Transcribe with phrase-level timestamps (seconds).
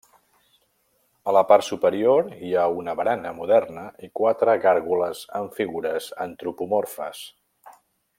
[1.31, 7.23] A la part superior hi ha una barana moderna i quatre gàrgoles amb figures antropomorfes.